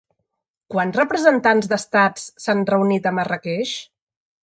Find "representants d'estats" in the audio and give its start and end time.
0.99-2.27